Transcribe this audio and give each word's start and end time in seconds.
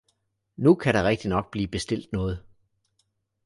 Nu 0.55 0.75
kan 0.75 0.93
der 0.93 1.03
rigtignok 1.03 1.51
blive 1.51 1.67
bestilt 1.67 2.11
noget! 2.13 2.43